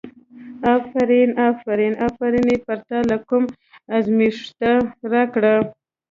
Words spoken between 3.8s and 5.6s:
ازمېښته راکړه.